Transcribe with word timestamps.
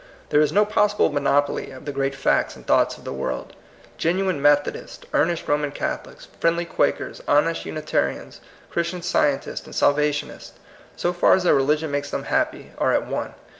There 0.29 0.41
is 0.41 0.51
no 0.51 0.65
possible 0.65 1.11
monopoly 1.11 1.69
of 1.69 1.85
the 1.85 1.91
great 1.91 2.15
facts 2.15 2.55
and 2.55 2.65
thoughts 2.65 2.97
of 2.97 3.03
the 3.03 3.13
world. 3.13 3.53
Genuine 3.99 4.41
Metho 4.41 4.73
dists, 4.73 5.05
earnest 5.13 5.47
Roman 5.47 5.69
Catholics, 5.69 6.27
friendly 6.39 6.65
Quakers, 6.65 7.21
honest 7.27 7.67
Unitarians, 7.67 8.41
Christian 8.71 9.03
Sci 9.03 9.27
entists, 9.37 9.67
and 9.67 9.75
Salvationists, 9.75 10.53
so 10.95 11.13
far 11.13 11.33
as 11.33 11.43
their 11.43 11.53
re 11.53 11.61
ligion 11.61 11.91
makes 11.91 12.09
them 12.09 12.23
happy, 12.23 12.71
are 12.79 12.91
at 12.93 13.05
one. 13.05 13.35